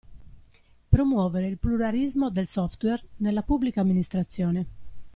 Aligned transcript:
Promuovere 0.89 1.45
il 1.47 1.59
pluralismo 1.59 2.31
del 2.31 2.47
software 2.47 3.09
nella 3.17 3.43
Pubblica 3.43 3.81
Amministrazione. 3.81 4.65